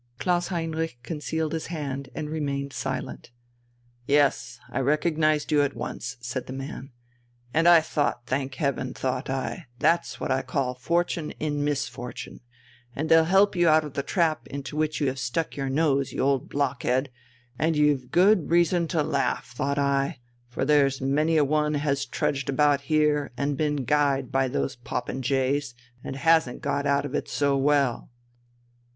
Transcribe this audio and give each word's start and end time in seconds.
Klaus 0.17 0.47
Heinrich 0.47 0.97
concealed 1.03 1.53
his 1.53 1.67
hand 1.67 2.09
and 2.15 2.27
remained 2.27 2.73
silent. 2.73 3.29
"Yes, 4.07 4.59
recognized 4.73 5.51
you 5.51 5.61
at 5.61 5.75
once," 5.75 6.17
said 6.21 6.47
the 6.47 6.53
man. 6.53 6.89
"And 7.53 7.67
I 7.67 7.81
thought, 7.81 8.25
thank 8.25 8.55
Heaven, 8.55 8.95
thought 8.95 9.29
I, 9.29 9.67
that's 9.77 10.19
what 10.19 10.31
I 10.31 10.41
call 10.41 10.73
fortune 10.73 11.29
in 11.39 11.63
misfortune, 11.63 12.39
and 12.95 13.09
they'll 13.09 13.25
help 13.25 13.55
you 13.55 13.69
out 13.69 13.83
of 13.85 13.93
the 13.93 14.01
trap 14.01 14.47
into 14.47 14.75
which 14.75 14.99
you 14.99 15.05
have 15.05 15.19
stuck 15.19 15.55
your 15.55 15.69
nose, 15.69 16.11
you 16.11 16.19
old 16.21 16.49
blockhead, 16.49 17.11
and 17.59 17.75
you've 17.75 18.09
good 18.09 18.49
reason 18.49 18.87
to 18.87 19.03
laugh, 19.03 19.51
thought 19.51 19.77
I, 19.77 20.17
for 20.49 20.65
there's 20.65 20.99
many 20.99 21.37
a 21.37 21.45
one 21.45 21.75
has 21.75 22.07
trudged 22.07 22.49
about 22.49 22.81
here 22.81 23.31
and 23.37 23.55
been 23.55 23.83
guyed 23.85 24.31
by 24.31 24.47
those 24.47 24.77
popinjays, 24.77 25.75
and 26.03 26.15
hasn't 26.15 26.61
got 26.63 26.87
out 26.87 27.05
of 27.05 27.13
it 27.13 27.29
so 27.29 27.55
well...." 27.55 28.09